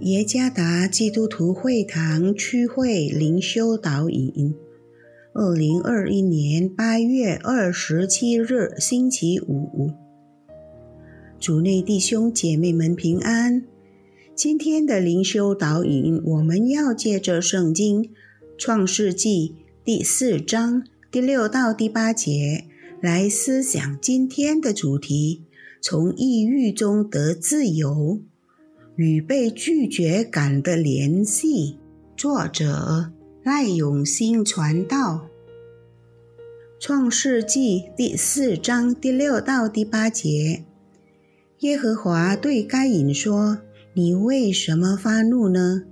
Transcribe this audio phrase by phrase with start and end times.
[0.00, 4.54] 耶加达基督徒会堂区会灵修导引，
[5.34, 9.90] 二零二一年八月二十七日星期五，
[11.38, 13.62] 主内弟兄姐妹们平安。
[14.34, 18.08] 今天的灵修导引，我们要借着圣经
[18.56, 19.54] 创世纪
[19.84, 22.64] 第四章第六到第八节
[23.02, 25.44] 来思想今天的主题：
[25.82, 28.22] 从抑郁中得自由。
[28.96, 31.78] 与被拒绝感的联系。
[32.16, 35.26] 作者赖永新传道。
[36.78, 40.64] 创世纪第四章第六到第八节，
[41.60, 43.58] 耶和华对该隐说
[43.94, 45.82] ：“你为什么发怒呢？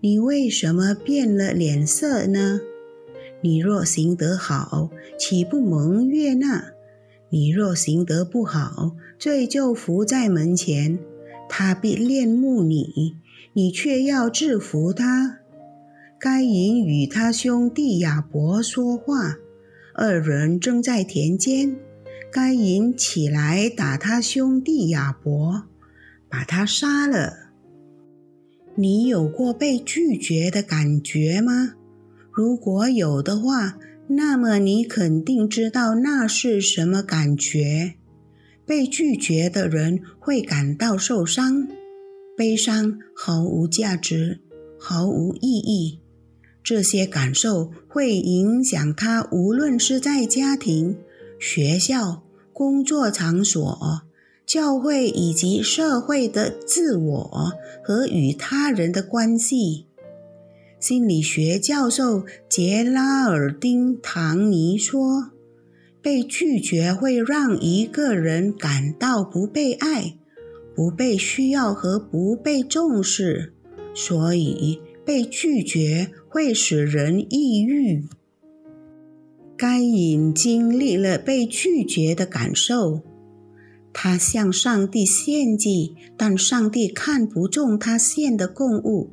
[0.00, 2.60] 你为什么变了脸色呢？
[3.40, 6.72] 你若行得好，岂不蒙悦纳？
[7.30, 10.98] 你若行得不好，罪就伏在门前。”
[11.48, 13.16] 他必恋慕你，
[13.52, 15.38] 你却要制服他。
[16.20, 19.36] 该隐与他兄弟亚伯说话，
[19.94, 21.76] 二人正在田间。
[22.30, 25.64] 该隐起来打他兄弟亚伯，
[26.28, 27.52] 把他杀了。
[28.74, 31.74] 你有过被拒绝的感觉吗？
[32.30, 37.94] 如果有的话，那么你肯定知道那是什么感觉。
[38.68, 41.66] 被拒绝的人会感到受伤、
[42.36, 44.40] 悲伤，毫无价值，
[44.78, 46.00] 毫无意义。
[46.62, 50.98] 这些感受会影响他，无论是在家庭、
[51.40, 54.02] 学校、工作场所、
[54.44, 57.52] 教会以及社会的自我
[57.82, 59.86] 和与他人的关系。
[60.78, 65.30] 心理学教授杰拉尔丁·唐尼说。
[66.00, 70.14] 被拒绝会让一个人感到不被爱、
[70.74, 73.52] 不被需要和不被重视，
[73.94, 78.04] 所以被拒绝会使人抑郁。
[79.56, 83.00] 该隐经历了被拒绝的感受，
[83.92, 89.10] 他向上帝献祭，但上帝看不中他献的供物，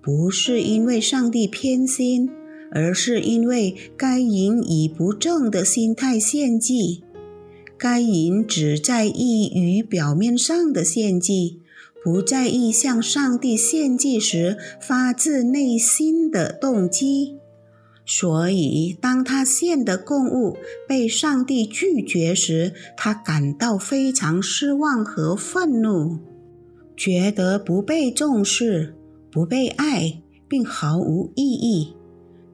[0.00, 2.30] 不是因为上帝偏心。
[2.74, 7.04] 而是因为该隐以不正的心态献祭，
[7.76, 11.60] 该隐只在意于表面上的献祭，
[12.02, 17.36] 不在意向上帝献祭时发自内心的动机。
[18.04, 20.56] 所以，当他献的供物
[20.88, 26.18] 被上帝拒绝时，他感到非常失望和愤怒，
[26.96, 28.96] 觉得不被重视、
[29.30, 31.94] 不被爱，并毫无意义。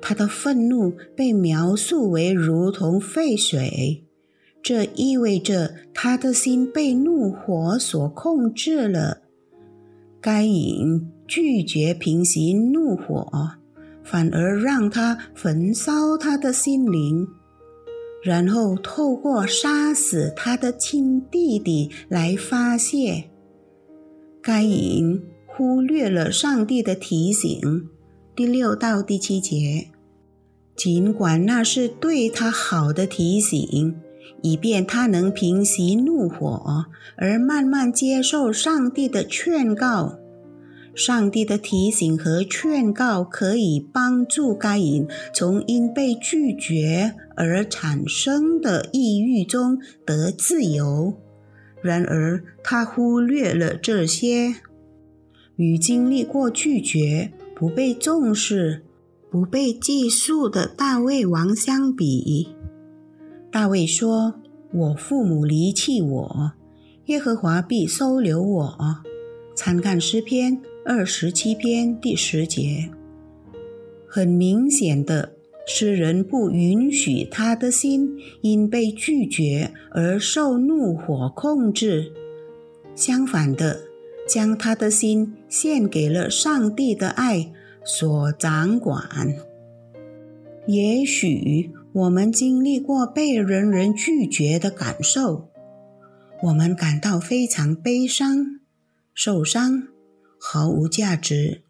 [0.00, 4.04] 他的愤怒被描述为如同沸水，
[4.62, 9.22] 这意味着他的心被怒火所控制了。
[10.20, 13.52] 该隐拒绝平息怒火，
[14.02, 17.26] 反而让他焚烧他的心灵，
[18.22, 23.30] 然后透过杀死他的亲弟弟来发泄。
[24.42, 27.88] 该隐忽略了上帝的提醒。
[28.38, 29.88] 第六到第七节，
[30.76, 33.96] 尽管那是对他好的提醒，
[34.42, 36.84] 以便他能平息怒火，
[37.16, 40.20] 而慢慢接受上帝的劝告。
[40.94, 51.12] 上帝的提醒和劝告可以帮助该隐从因被拒绝而产生的抑郁中得自由。
[51.82, 54.54] 然而，他忽略了这些，
[55.56, 57.32] 与经历过拒绝。
[57.58, 58.84] 不被重视、
[59.28, 62.54] 不被记述的大卫王相比，
[63.50, 64.34] 大卫说
[64.72, 66.52] ：“我父母离弃我，
[67.06, 68.78] 耶和华必收留我。”
[69.56, 72.88] 参看诗篇二十七篇第十节。
[74.06, 75.32] 很明显的，
[75.66, 82.12] 诗人不允许他的心因被拒绝而受怒火控制，
[82.94, 83.87] 相反的。
[84.28, 87.50] 将他的心献给了上帝的爱
[87.82, 89.08] 所掌管。
[90.66, 95.48] 也许我们经历过被人人拒绝的感受，
[96.42, 98.60] 我们感到非常悲伤、
[99.14, 99.88] 受伤、
[100.38, 101.62] 毫无价值、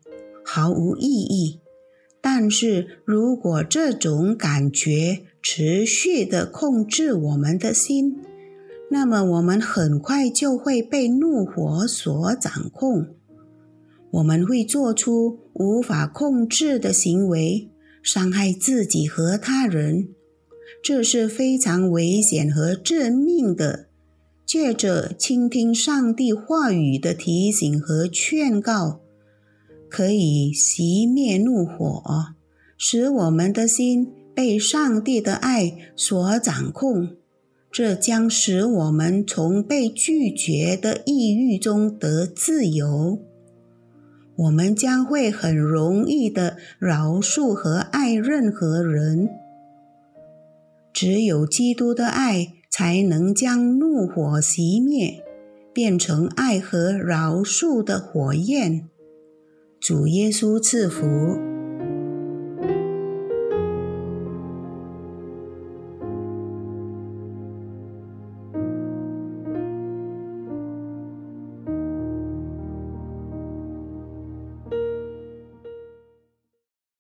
[0.45, 1.61] 毫无意义。
[2.21, 8.19] 但是如果这种感觉持续地控制我们的心，
[8.91, 13.09] 那么我们很快就会被怒火所掌控，
[14.13, 17.71] 我们会做出无法控制的行为，
[18.03, 20.09] 伤害自己和他人，
[20.83, 23.89] 这是非常危险和致命的。
[24.47, 29.03] 借着倾听上帝话语的提醒和劝告，
[29.91, 32.03] 可以熄灭怒火，
[32.79, 37.11] 使我们的心被上帝的爱所掌控。
[37.71, 43.19] 这将使我们从被拒绝的抑郁中得自由。
[44.37, 49.29] 我们将会很容易的饶恕和爱任何人。
[50.93, 55.23] 只有基督的爱才能将怒火熄灭，
[55.73, 58.89] 变成爱和饶恕的火焰。
[59.79, 61.58] 主耶稣赐福。